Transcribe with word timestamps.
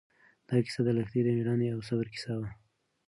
دا 0.47 0.57
کیسه 0.65 0.81
د 0.85 0.89
لښتې 0.97 1.21
د 1.23 1.27
مېړانې 1.37 1.67
او 1.75 1.79
صبر 1.87 2.05
کیسه 2.13 2.31
وه. 2.39 2.49